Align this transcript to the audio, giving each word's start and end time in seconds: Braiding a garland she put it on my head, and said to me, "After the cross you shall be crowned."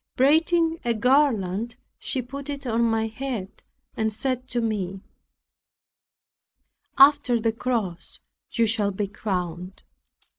Braiding 0.15 0.79
a 0.83 0.95
garland 0.95 1.75
she 1.99 2.23
put 2.23 2.49
it 2.49 2.65
on 2.65 2.81
my 2.83 3.05
head, 3.05 3.61
and 3.95 4.11
said 4.11 4.47
to 4.47 4.59
me, 4.59 5.01
"After 6.97 7.39
the 7.39 7.51
cross 7.53 8.19
you 8.51 8.65
shall 8.65 8.89
be 8.89 9.05
crowned." 9.05 9.83